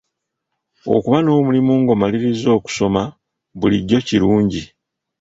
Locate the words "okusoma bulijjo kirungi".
2.57-4.63